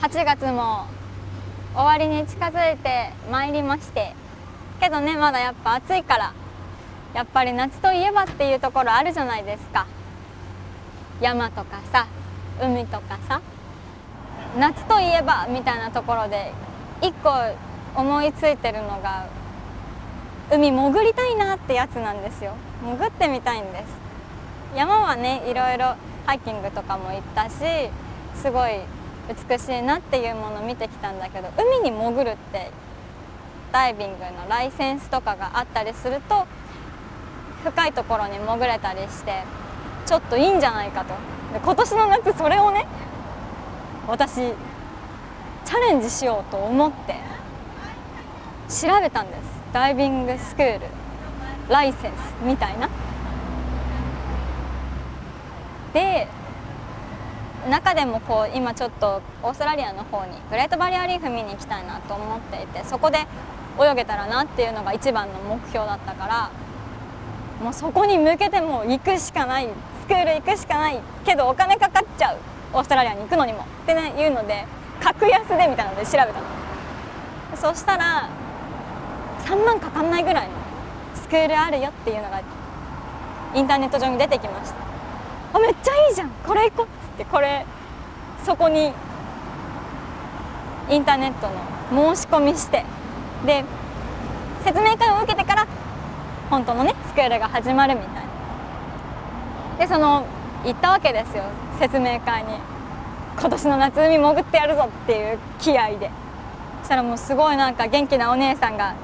[0.00, 0.86] 8月も
[1.74, 4.14] 終わりに近づいてまいりまして
[4.80, 6.34] けどねまだやっぱ暑いから
[7.14, 9.86] やっぱり夏といえばっていうところあるじゃないですか。
[11.20, 12.06] 山とかさ
[12.62, 13.40] 海とかさ。
[14.58, 16.52] 夏といえばみたいなところで
[17.00, 17.30] 一個
[17.94, 19.26] 思いついてるのが
[20.50, 22.52] 海潜りたいなってやつなんですよ。
[22.82, 23.84] 潜ってみたいんです。
[24.76, 25.94] 山はねいろいろ
[26.26, 27.54] ハイキングとかも行ったし
[28.34, 28.80] すごい
[29.28, 32.70] 美しいなっていうものを見てきたんだけど海に潜るって
[33.72, 36.46] ダイビングのライセンスとかがあったりすると
[37.64, 39.42] 深いところに潜れたりして
[40.06, 41.14] ちょっといいんじゃないかと。
[41.52, 42.86] で今年の夏それをね
[44.06, 47.16] 私チャレンジしようと思って
[48.68, 49.40] 調べたんです。
[49.72, 50.86] ダイビングスクール
[51.68, 52.14] ライセンス
[52.44, 52.88] みたいな。
[55.92, 56.28] で
[57.68, 63.26] 中でもこう今ちょっとオーストラリアの方にグレートバリアリーフ見に行きたいなと思っていてそこで
[63.80, 66.50] 泳げたらなっていうのが一番の目標だったから
[67.62, 69.68] もうそこに向けてもう行くしかない
[70.02, 72.38] スクール行くしかないけどお金かかっちゃう
[72.72, 74.64] オーストラリアに行くのにもってね言うので
[75.00, 76.34] 格安でみたいなので調べたの。
[77.56, 78.28] そしたら
[79.44, 80.52] 3万かかんないぐらいの
[81.14, 82.42] スクールあるよっていうのが
[83.54, 84.76] インターネット上に出てきました。
[85.54, 87.05] あめっちゃいいじゃんこれ行こう。
[87.16, 87.64] ってこれ
[88.44, 88.92] そこに
[90.88, 91.48] インターネット
[91.90, 92.84] の申し込みして
[93.44, 93.64] で
[94.64, 95.66] 説明会を受けてから
[96.50, 98.22] 本当のねスクールが始まるみたいな
[99.78, 100.24] でその
[100.64, 101.44] 行ったわけですよ
[101.80, 102.50] 説明会に
[103.38, 106.10] 今年の夏海潜ってやるぞっていう気合で
[106.80, 108.94] そしたらもうすごいなんか元気なお姉さんが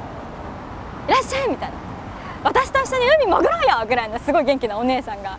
[1.08, 1.74] 「いらっしゃい!」みたいな
[2.44, 5.38] 「私と一緒に海潜ろうよ!」ぐらいのすごい元気なお姉さんが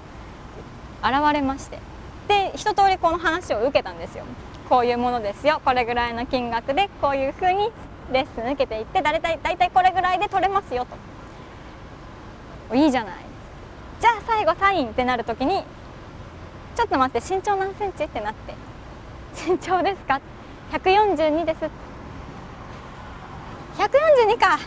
[1.04, 1.80] 現れまして。
[2.28, 4.24] で一通りこの話を受けたんですよ。
[4.70, 5.62] こういうものですよ。
[5.66, 7.72] これぐらいの金額でこういうふうに
[8.12, 10.86] レッスン受けていって大体大体これぐらいで取れますよ
[12.70, 12.76] と。
[12.76, 13.16] いいじゃない。
[14.00, 15.64] じゃあ最後サインってなる時に
[16.76, 18.06] ちょっと待って身長何センチ？
[18.06, 18.56] ってなって。
[19.48, 20.22] 身長ですか
[20.72, 21.58] ？142です。
[23.78, 24.60] 142か。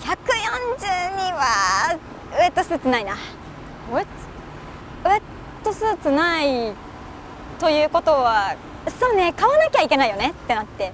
[0.00, 1.98] 142は
[2.32, 3.14] ウェットスーツないな。
[3.90, 4.06] ウェッウェッ
[5.68, 6.72] トスーツない
[7.58, 8.56] ということは
[8.98, 10.92] そうね買わなきゃいけないよねってなって。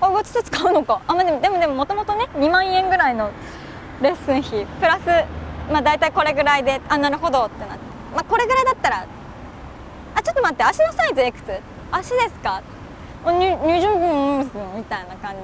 [0.00, 1.00] あウェットスーツ買うのか。
[1.08, 3.30] あ、まあ、でもでもでももともとね2万円ぐらいの
[4.00, 4.66] レッスン費。
[4.66, 5.06] プラス
[5.72, 7.84] まあ大体これぐらいであなるほどってなって。
[8.14, 9.06] まあこれぐらいだったら
[10.14, 11.60] あちょっと待って足のサイズいくつ？
[11.90, 12.62] 足ですか？
[13.24, 15.38] あに20分ですみたいな感じ。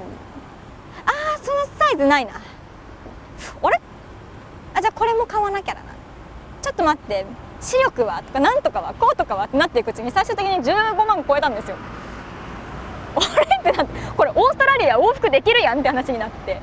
[1.05, 2.35] ああそのサイズないな。
[2.35, 3.81] あれ？
[4.75, 5.87] あじゃあこれも買わなきゃだな。
[6.61, 7.25] ちょっと待って。
[7.61, 11.77] 視力はとかなんとかはこうとかはってなっていくうちに最終的に15万超えたんですよ。
[13.15, 16.61] あれってなってこれオーストラリア往復できるやんって話になって。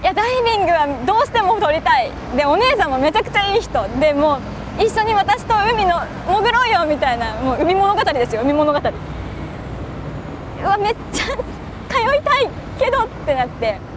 [0.00, 2.10] いやダイビングはどうしても撮りたい。
[2.36, 3.86] でお姉さんもめちゃくちゃいい人。
[4.00, 4.38] でも
[4.78, 8.78] う一緒に私と海の潜ろうよみたいなもう海物語ですよ海物語。
[8.78, 13.87] うわめっちゃ通いたいけどってなって。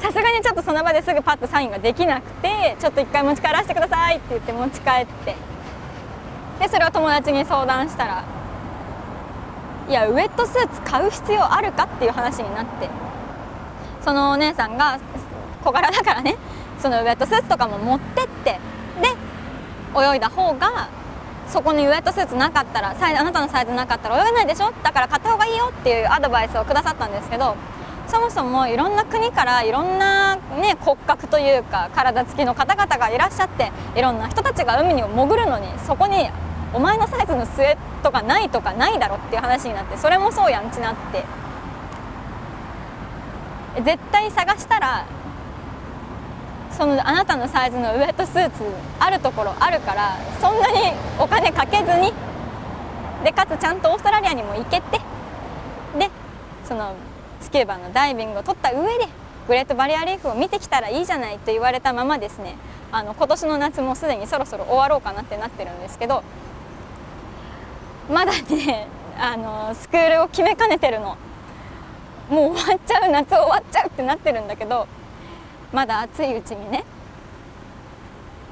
[0.00, 5.36] さすがにちょっとその場ですぐパッとサインができなくてちょっと一回持ち帰らせてくださいって言って持ち帰って。
[6.58, 8.24] でそれを友達に相談したら
[9.88, 12.88] いやウエットスーツ買う必要あるかっていう話になって。
[14.02, 14.98] そのお姉さんが
[15.62, 16.36] 小柄だからね。
[16.78, 18.58] そのウエットスーツとかも持ってって。
[19.02, 19.08] で
[19.94, 20.88] 泳いだ方が
[21.48, 24.72] そこにウエットスーツなかったらサイズあなたのサイズなかったら泳げないでしょ？
[24.82, 27.56] だから買った方がいいよっていうアドバイスをくださったんですけど
[28.10, 36.28] そもそもいろんな国からいろんな、ね、骨格というか体つきの方々がいらっしゃっていろんな人たちが海に潜るのにそこに
[36.74, 41.40] お前のサイズのスウェットがないとかないだろっていう話になってそれもそうやんちなって。
[43.82, 45.06] 絶対探したら
[46.72, 48.64] そのあなたのサイズのウエットスーツ
[48.98, 52.12] あるところあるからそんなにお金かけずに
[53.24, 54.98] でかつちゃんとオーストラリアにも行けて
[55.98, 56.10] で
[56.64, 56.94] その
[57.40, 59.08] スキューバのダイビングを取った上で
[59.46, 62.56] グレートバリアリーフを見てきたらいいじゃないと言われたままですね
[62.92, 66.22] あの今年の夏もすでにそろそろ終わろうかなってなってるんですけど
[68.08, 68.88] まだね
[69.18, 71.16] あのスクールを決めかねてるの。
[72.30, 74.86] もう終わっちゃう夏終わっちゃうってなってるんだけど
[75.72, 76.84] まだ暑いうちにね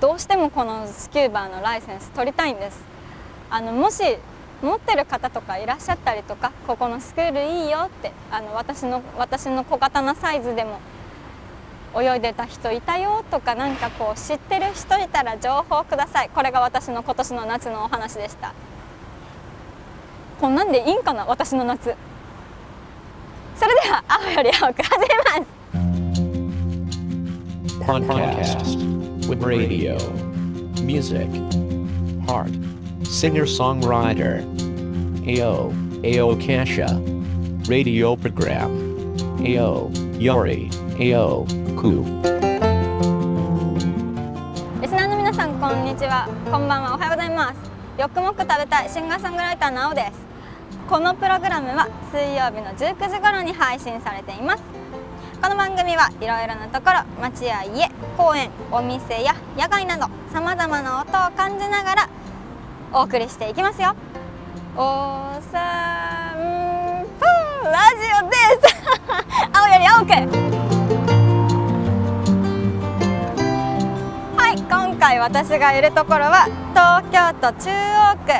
[0.00, 2.82] どうしてもこのスキューバーのライセンス取りたいんです。
[3.50, 4.02] あのもし
[4.62, 10.80] 持ってる方とかいらっしゃったりとかここのスクールいいよってあの私の私の小型なサイズでも
[11.96, 16.30] 泳いでた人いたよとかなんかこう知ってる人いたら情報ください。
[16.34, 18.52] これが私の今年の夏のお話でした。
[20.40, 21.94] こんなんでいいんかな私の夏。
[23.56, 25.58] それでは青より青く始めます。
[27.84, 28.58] Podcast
[29.28, 29.96] with radio,
[30.84, 31.26] music,
[32.26, 32.52] heart,
[33.08, 34.44] singer songwriter,
[35.26, 35.72] AO,
[36.04, 36.86] AO Kasha,
[37.66, 38.70] radio program,
[39.40, 40.68] AO, Yori,
[41.00, 41.46] AO,
[41.80, 42.04] Ku.
[44.82, 46.28] リスナーの皆さんこんにちは。
[46.50, 46.94] こんばんは。
[46.94, 48.00] おはようございます。
[48.00, 50.12] よくもく食べたいシンガーソングライターの青です。
[50.86, 54.62] このプログラムは水曜日の19時頃に配信されています。
[55.40, 62.08] この番組はいろいろなところ街や家公園お店や野外などさまざまな音を感じながら
[62.90, 63.94] お送りしていきますよ。
[64.74, 64.80] お
[65.52, 67.24] さんぷ
[67.64, 68.34] ラジオで
[68.66, 68.74] す。
[69.52, 70.12] 青より青く。
[74.40, 78.32] はい今回私がいるところは東京都中央区。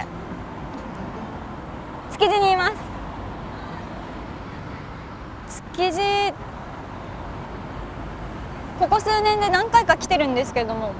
[2.12, 2.73] 築地にいます。
[5.75, 6.33] 築地
[8.81, 10.93] ここ数年で何回か来てるんですけれども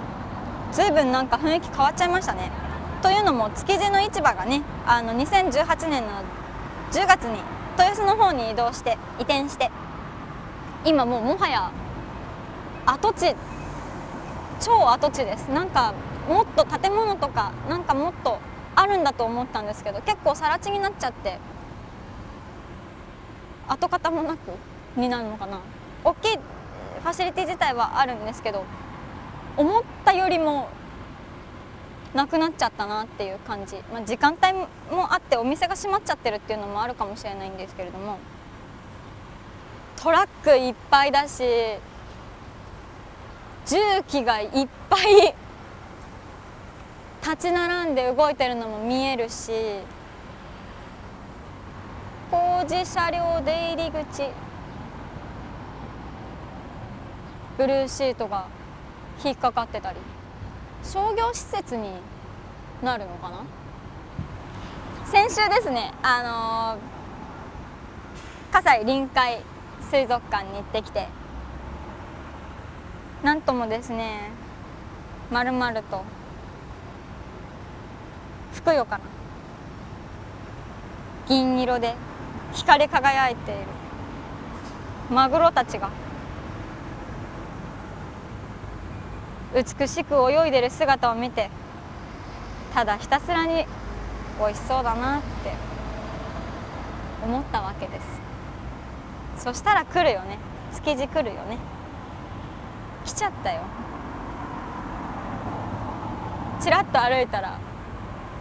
[0.71, 2.68] ずいぶんなんか雰囲気変わっちゃいましたね。
[3.03, 6.23] というのも築地の市場がねあの2018年の
[6.91, 7.41] 10月に
[7.79, 9.71] 豊洲の方に移動して移転して
[10.85, 11.71] 今もうもはや
[12.87, 13.37] 跡地
[14.61, 15.51] 超跡地です。
[15.51, 15.95] なんか
[16.29, 18.39] もっと建物とかなんかもっと
[18.75, 21.39] あるんだと思ったんですけど結構更地になっちゃって
[23.69, 24.51] 跡形もなく
[24.97, 25.61] になるのかな。
[26.05, 28.65] 大きいファシリティ自体はあるんですけど
[29.57, 30.69] 思ったよりも
[32.15, 34.53] なくなっちゃったなっていう感じ、まあ、時間帯
[34.95, 38.19] もあってお店が閉まっちゃってるっていうのもあるかもしれないんですけれども。
[40.01, 41.43] トラックいっぱいだし
[43.67, 43.77] 重
[44.07, 45.35] 機がいっぱい
[47.21, 49.53] 立ち並んで動いてるのも見えるし
[52.31, 54.31] 工事車両出入り口
[57.57, 58.47] ブルーシートが
[59.25, 60.18] 引っかかってたり。
[60.85, 61.91] 商業施設に
[62.83, 63.45] なるのかな？
[65.07, 69.43] 先週ですねあのー、葛西臨海
[69.91, 71.09] 水族館に行ってきて
[73.23, 74.31] なんともですね
[75.31, 76.05] まるまると
[78.53, 79.05] ふくよかな
[81.27, 81.95] 銀色で
[82.53, 83.61] 光り輝いている
[85.11, 85.91] マグロたちが
[89.55, 91.51] 美しく泳いでる姿を見て
[92.75, 93.67] ただひたすらに
[94.39, 95.53] 美味しそうだなって
[97.25, 98.21] 思ったわけです。
[99.37, 100.39] そしたら来るよね。
[100.75, 101.59] 築地来るよね。
[103.05, 103.63] 来ちゃったよ。
[106.61, 107.59] ちらっと歩いたら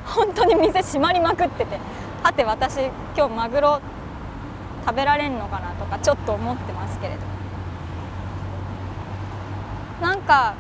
[0.06, 1.78] 本当に店閉まりまくってて
[2.24, 2.78] はて私
[3.16, 3.82] 今日マグロ
[4.86, 7.22] 食べられんのかなとかちょっと思ってますけれど。
[10.02, 10.54] なんか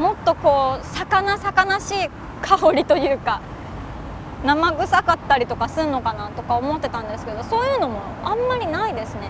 [0.00, 2.08] もっとこう魚魚しい
[2.40, 3.42] 香りというか
[4.46, 9.28] 生臭かったりとかすんのかなとか思ってたんですけどそういうのもあんまりないですね。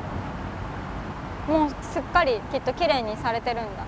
[1.48, 3.84] もうすっかりきっと綺麗にされてるんだ。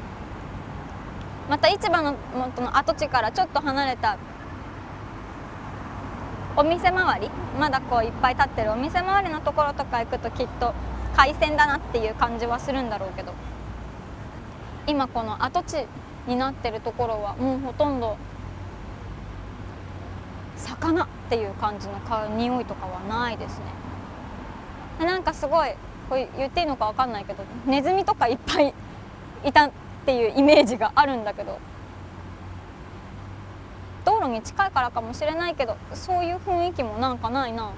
[1.49, 4.17] また市場の元の跡地からちょっと離れた
[6.57, 10.75] お店周りまだこういっぱい立ってるお店周りのところとか行くときっと
[11.15, 13.33] 海鮮だなっていう感じはするんだろうけど
[14.87, 15.87] 今この跡地
[16.27, 18.17] になってるところはもうほとんど
[20.57, 21.95] 魚っていう感じの
[22.37, 25.05] 匂いとかはないですね。
[25.05, 25.75] なんかすごい
[26.09, 28.75] これ言っていいのか分かんないけどネズミとかいっぱい
[29.45, 29.71] いたっ
[30.07, 31.59] ていうイメージがあるんだけど
[34.05, 37.71] 道路に近いからかもしれないけどそういう雰囲気もなんかないな。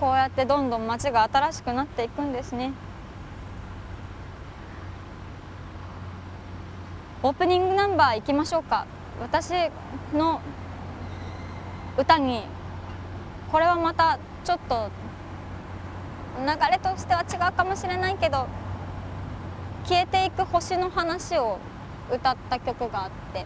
[0.00, 2.72] こうやってどんどん街が新しくなっていくんですね。
[7.20, 8.86] オープニングナンバーいきましょうか。
[9.20, 9.52] 私
[10.14, 10.40] の
[11.98, 12.44] 歌に
[13.50, 14.88] これはまたちょっと
[16.38, 18.46] 流れとしては違うかもしれないけど
[19.84, 21.58] 消えていく星の話を
[22.08, 23.44] 歌った曲があって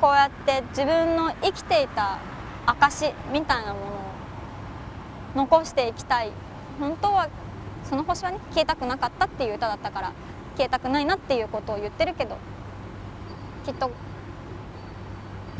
[0.00, 2.18] こうやって自分の生きていた
[2.66, 6.32] 証みたいなものを残していきたい。
[6.80, 7.28] 本当は
[7.84, 10.12] その星はね消えたくなかったっていう歌だったから
[10.56, 12.36] 消えたくないなっていうことを言ってるけど
[13.68, 13.90] きっと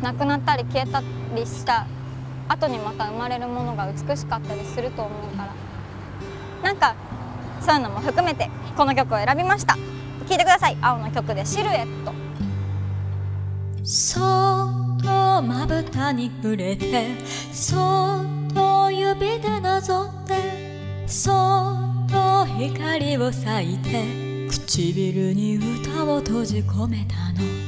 [0.01, 1.03] なくなったり消えた
[1.35, 1.85] りした
[2.47, 5.53] 後にまた生まれるものが美しかったりすると思うから。
[6.63, 6.95] なんか
[7.61, 9.75] そういうのも含めてこの曲を選びました。
[10.27, 10.77] 聴いてください。
[10.81, 12.11] 青の曲で「シルエット」
[13.85, 14.19] 外
[15.03, 17.09] のまぶたに触れて
[17.53, 17.75] そ
[18.49, 27.58] っと指でなぞってそっと光を咲いて唇に歌を閉じ込めたの。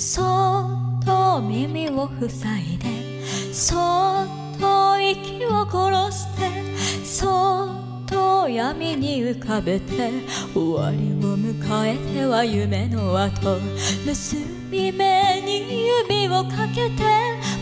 [0.00, 10.10] そっと耳を塞いでそっと息を殺してそっと闇に浮かべて
[10.54, 13.58] 終わりを迎えては夢の後
[14.06, 14.36] 結
[14.70, 17.02] び目に指をかけて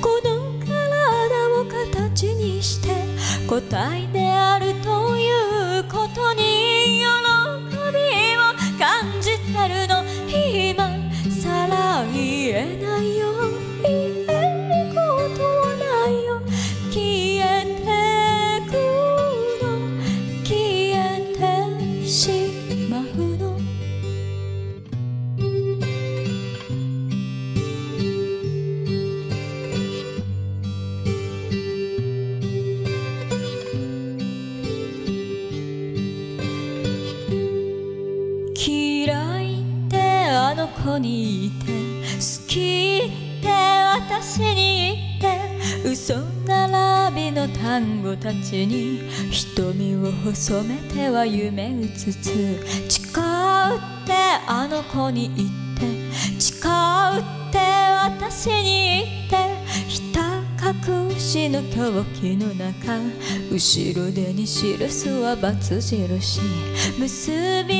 [0.00, 2.95] この体を形にして
[3.49, 6.67] 答えであるということに
[44.20, 52.25] 私に言って嘘並びの単語たちに瞳を細めては夢うつつ
[52.88, 54.12] 誓うって
[54.48, 55.48] あの子に言っ
[55.78, 57.58] て誓うって
[58.02, 62.98] 私に言ってひた隠しの狂気の中
[63.52, 66.40] 後ろ手に記すは罰印
[66.98, 67.77] 結び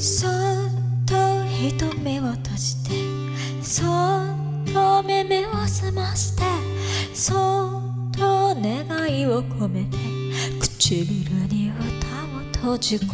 [0.00, 0.30] そっ
[1.06, 2.90] と瞳を閉じて
[3.62, 3.86] そっ
[4.72, 6.44] と耳を澄まして
[7.12, 7.34] そ
[8.14, 8.86] っと願
[9.20, 9.96] いを込めて
[10.60, 10.94] 唇
[11.48, 13.12] に歌を閉じ込めた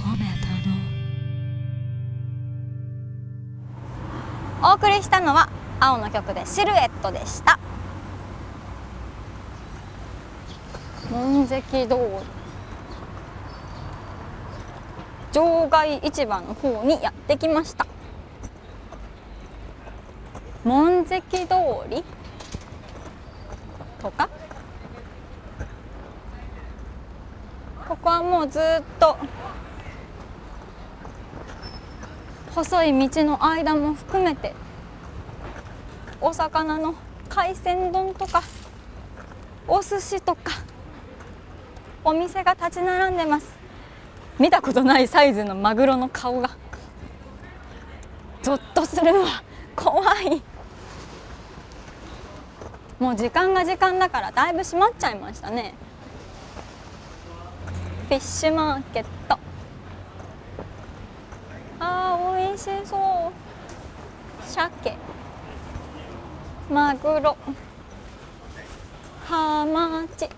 [4.62, 4.70] の。
[4.70, 5.48] お送りしたのは
[5.80, 7.58] 青の曲でシルエットでした。
[11.10, 12.33] 門跡通り
[15.34, 17.86] 場外市場の方にやってきました。
[20.64, 21.54] 門跡通
[21.90, 22.04] り
[24.00, 24.28] とか？
[27.88, 28.62] ここはもうずっ
[29.00, 29.16] と
[32.54, 34.54] 細い道の間も含めて
[36.20, 36.94] お魚の
[37.28, 38.42] 海鮮丼とか
[39.66, 40.52] お寿司とか
[42.04, 43.63] お店が立ち並んでます。
[44.38, 46.50] 見たことないサイズのマグロの顔が。
[48.42, 49.42] ゾッとするわ。
[49.76, 50.42] 怖い。
[52.98, 55.74] もう時間が時間だからだいぶ閉まっちゃいましたね。
[58.08, 59.38] フィッシュマーケット。
[61.80, 64.46] あー美味しそう。
[64.46, 64.96] 鮭。
[66.70, 67.36] マグロ。
[69.24, 70.28] ハマチ。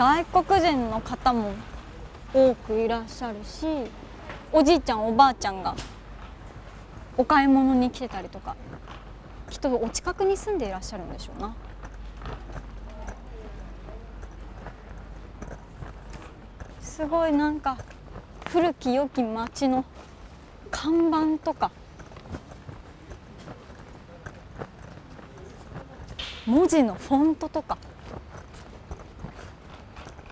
[0.00, 1.52] 外国人の方も
[2.32, 3.66] 多くいらっしゃるし
[4.50, 5.76] おじいちゃんおばあちゃんが
[7.18, 8.56] お買い物に来てたりとか
[9.50, 11.54] きっとお近くに住んでいらっしゃるんでしょうな。
[16.80, 17.76] すごいなんか
[18.48, 19.84] 古き良き町の
[20.70, 21.70] 看板とか
[26.46, 27.76] 文字のフォントとか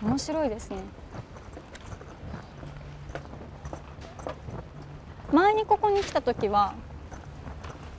[0.02, 0.76] 面白いですね。
[5.32, 6.74] 前にここに来た時は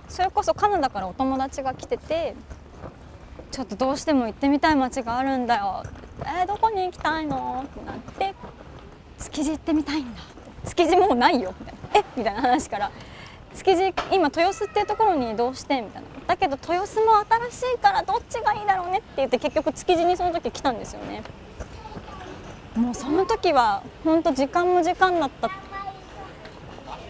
[0.07, 2.35] それこそカナダからお友達が来てて
[3.51, 5.83] ちょっとどうしても行ってみたい街があるんだよ。
[6.21, 7.65] えー、どこに行きたいの？
[7.65, 8.33] ってなって
[9.19, 10.21] 築地行ってみたいんだ。
[10.65, 11.53] 築地もうないよ。
[11.59, 12.05] みたいなえ？
[12.17, 12.91] みたいな話から
[13.53, 16.07] 築地今豊洲っていうところに移動してみたいな。
[16.27, 17.17] だけど豊洲も
[17.51, 21.21] 新しいからどっちがいいだろうねって言って結局築地にその時来たんですよね。
[22.79, 25.49] もうその時は本当時間も時間だった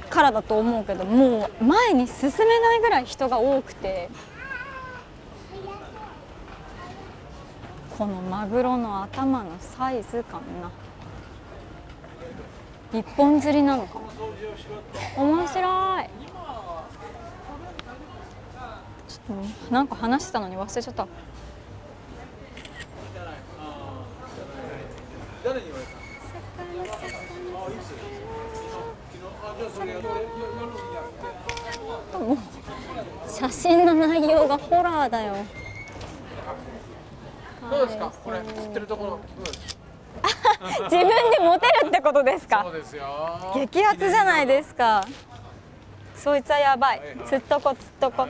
[0.10, 4.10] からだと思うけどもう前に進めないぐらい人が多くて
[7.96, 10.72] このマグロの頭のサイズ感な。
[12.92, 14.00] 一本釣りなのか
[15.16, 16.10] 面白い。
[19.08, 21.08] ちょっとなんか話してたのに忘れちゃった。
[25.44, 26.00] 誰に言われた
[32.20, 32.38] もう
[33.30, 35.36] 写真の内容がホラーだよ。
[37.70, 38.12] どうですか？
[38.24, 38.42] これ。
[38.42, 39.20] 釣ってるところ
[40.86, 42.64] 自分でモテるってことですか？
[42.64, 43.06] そうですよ
[43.56, 45.04] 激アツじゃないですか。
[46.16, 47.02] そいつはやばい。
[47.26, 48.28] つっとこつっとこ。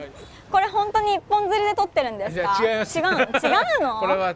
[0.50, 2.58] これ本当に一本釣りで撮ってるんですか？
[2.60, 3.20] いや違うの？
[3.20, 3.24] 違
[3.78, 4.00] うの？
[4.00, 4.34] これは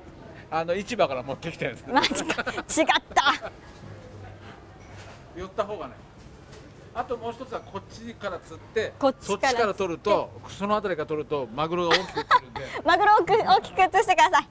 [0.55, 1.85] あの市場から持ってきたやつ。
[1.89, 2.43] マジか。
[2.49, 3.51] 違った。
[5.37, 5.95] 寄った方がね。
[6.95, 9.27] あともう一つはこっちから釣ってこっちから。
[9.27, 12.61] そっちから取るとその辺りから取るとマグロが大きく釣るんで。
[12.87, 14.49] マグロをく大きく映してください。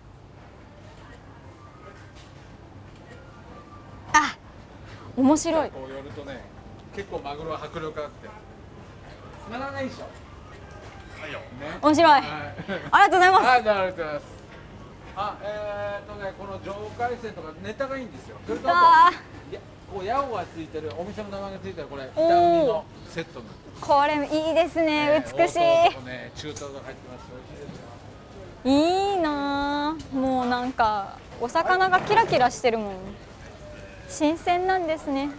[4.12, 4.38] あ
[5.16, 5.70] 面白い。
[5.70, 6.42] こう寄るとね
[6.94, 8.28] 結構マグロは迫力あって。
[9.48, 10.04] 繋がらないでしょ。
[10.04, 11.80] ね。
[11.82, 12.12] 面白い。
[12.12, 13.46] ありがとうございます。
[13.46, 14.33] はい、ありがとうございます。
[15.16, 18.38] あ、えー、っとね、この上海線とかネタがいいんですよ。
[18.48, 19.62] それとああと、や
[19.94, 23.64] こう、ヤオがついてる、お店の名前がついてる、これ、おー板ウニのセットになって。
[23.82, 24.14] これ
[24.48, 27.30] いいですね美しいね、中トロが入ってます。
[27.32, 27.94] 美味しいですよ。
[28.66, 32.96] いいなあもうなんかお魚がキラキラしてるもん
[34.08, 35.32] 新鮮なんですね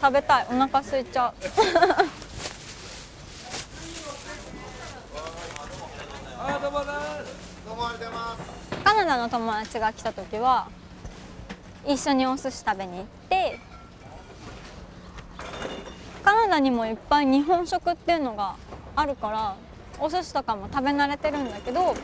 [0.00, 1.34] 食べたいお腹空いちゃう
[6.44, 6.86] あ、どうもで
[7.26, 7.51] す。
[8.84, 10.68] カナダの友達が来た時は
[11.86, 13.58] 一緒にお寿司食べに行って
[16.22, 18.54] カナダにもいっぱい日本食っていうのが
[18.94, 19.56] あるから
[19.98, 21.94] お寿司とかも食べ慣れてるんだけど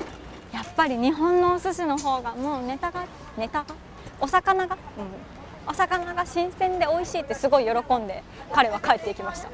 [0.53, 3.05] やっぱり日本のお寿司の方がもうネタが
[3.37, 3.75] ネタが？
[4.21, 9.49] お魚が、うん、お魚が新鮮で美味しいってすごい喜んで彼は帰っていきました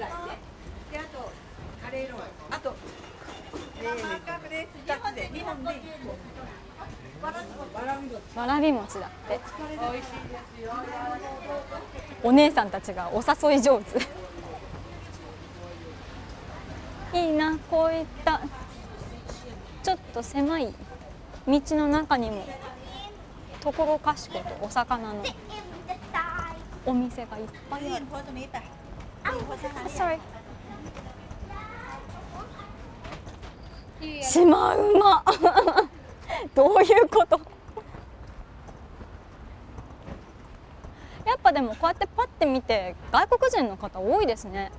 [8.34, 9.40] わらび餅だって。
[12.22, 13.98] お姉さんたちがお誘い上手。
[17.18, 18.40] いいなこういった。
[19.82, 20.74] ちょっと狭い。
[21.46, 22.46] 道の中にも。
[23.60, 25.24] ところかしことお魚の。
[26.86, 28.06] お店がいっぱいある
[34.22, 35.24] シマウマ。
[36.54, 37.40] どういうこと？
[41.24, 44.70] やっぱでもこうやってパッて見て外国人の方多いですね。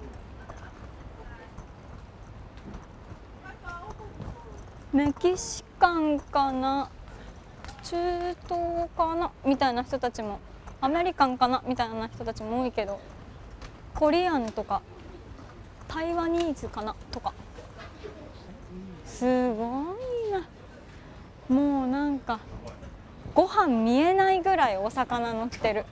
[4.94, 6.90] メキシカンかな？
[7.84, 7.96] 中
[8.48, 9.32] 東かな？
[9.44, 10.40] みたいな人たちも。
[10.82, 11.64] アメリカンかな？
[11.68, 13.00] みたいな人たちも多いけど。
[13.94, 14.82] コリアンとか。
[15.88, 16.96] 台湾ニーズかな？
[17.12, 17.34] とか。
[19.18, 19.24] す
[19.54, 20.48] ごいな。
[21.48, 22.40] もうなんか
[23.34, 25.86] ご飯見えないぐらいお魚乗ってる。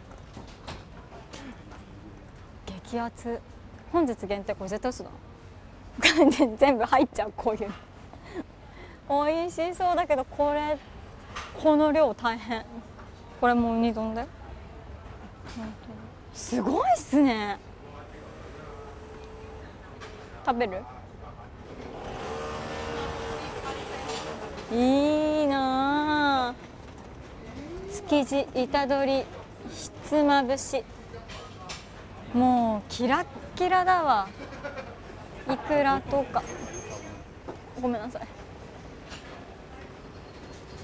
[2.85, 3.39] 激アツ。
[3.93, 5.09] 本日限定これ絶対嘘だ。
[6.57, 7.71] 全部入っちゃうこういう
[9.07, 10.77] 美味しそうだけどこれ
[11.61, 12.65] この量大変。
[13.39, 14.27] これもうウニ丼だよ
[16.33, 17.57] すごいっすね。
[20.45, 20.81] 食べる？
[24.71, 26.55] いいな
[27.91, 29.25] 築地板取ひ
[30.05, 30.83] つまぶし。
[32.33, 34.27] もうキラッキラだわ。
[35.47, 36.41] いくらとか。
[37.81, 38.27] ごめんなさい。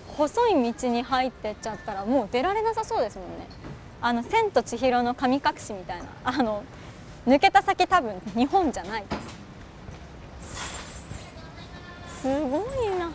[0.07, 3.47] 細い道に入ってっちゃったらもう出られなさそうですもんね。
[4.01, 6.05] あの「千と千尋の神隠し」みたいな。
[6.23, 6.63] あの
[7.27, 9.39] 抜けた先多分日本じゃないです。
[12.21, 12.59] すごい
[12.97, 13.11] な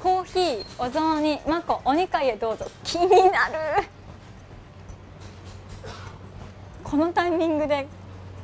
[0.00, 2.66] コーヒーお雑煮マコお二階へどうぞ。
[2.84, 3.54] 気になる。
[6.84, 7.86] このタイミングで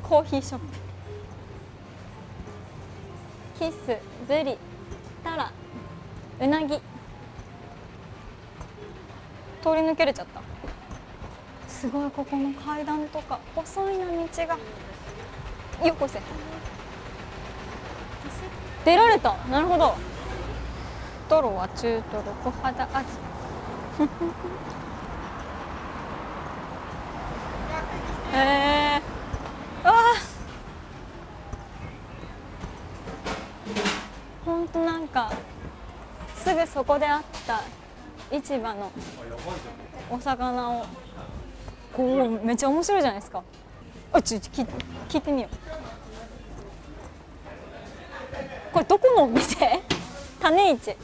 [0.03, 0.67] コーヒーショップ。
[3.59, 4.57] キスブリ
[5.23, 5.53] タラ
[6.41, 6.69] うなぎ。
[6.69, 6.81] 通
[9.65, 10.41] り抜けれちゃった。
[11.69, 14.13] すごいここの階段とか細いな道
[14.47, 15.87] が。
[15.87, 16.19] よこせ。
[18.85, 19.35] 出られた。
[19.51, 20.14] なるほど。
[21.29, 23.09] トロは中トロ小肌アジ
[28.35, 30.15] えー、わあ
[34.45, 35.33] ほんとなんか
[36.37, 37.63] すぐそこであった
[38.31, 38.91] 市場の
[40.11, 40.87] お魚を。
[41.93, 43.41] こうめっちゃ面白いじゃないですか。
[44.13, 44.67] あちょちょ聞
[45.09, 45.55] 聞いてみよう。
[48.73, 49.81] これどこのお店？
[50.45, 50.95] 種市。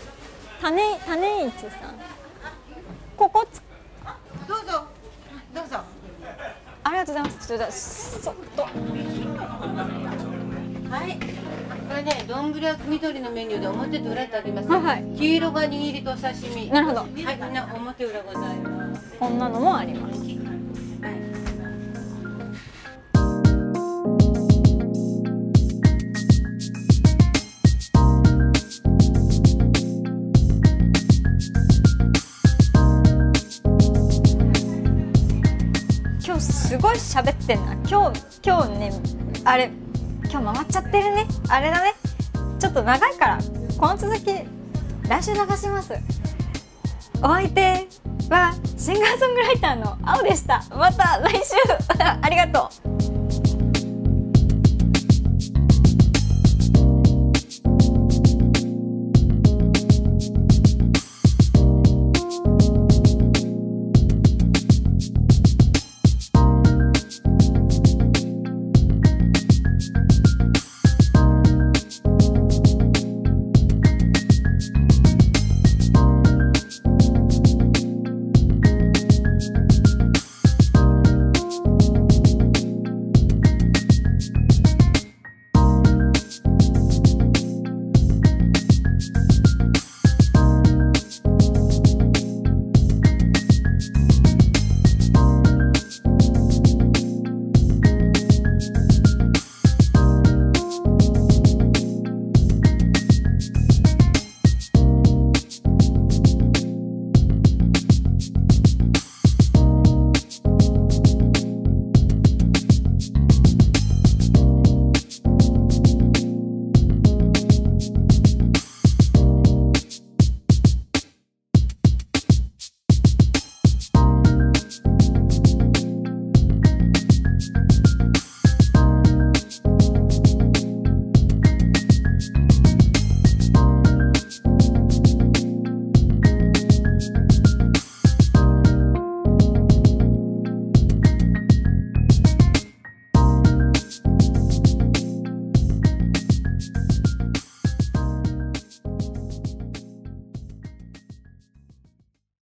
[0.61, 1.97] 種種市さん。
[3.17, 3.63] ここつ。
[4.47, 4.85] どうぞ。
[5.55, 5.79] どうぞ。
[6.85, 7.49] ありがとうございます。
[7.49, 8.69] ちょっとそっとは
[11.07, 11.19] い。
[11.89, 14.69] これね、丼は緑のメニューで表と裏とあります。
[14.69, 15.05] はいはい。
[15.17, 16.69] 黄色が握りと刺身。
[16.71, 17.01] なるほど。
[17.01, 19.17] はい、みんな表裏ございます。
[19.19, 20.40] こんなのもあります
[37.11, 37.73] 喋ってんな。
[37.89, 38.93] 今日今日ね
[39.45, 39.73] あれ
[40.31, 41.27] 今日回っちゃってるね。
[41.49, 41.95] あれだね。
[42.61, 43.39] ちょっと長いから
[43.79, 44.27] この続き
[45.09, 45.93] 来週流します。
[47.23, 47.89] お相手
[48.31, 50.63] はシンガーソングライターの青でした。
[50.71, 51.57] また来週。
[51.99, 53.10] ありがとう。